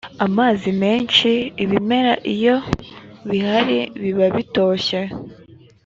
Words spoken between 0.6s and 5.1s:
menshi ibimera iyo bihari biba bitoshye.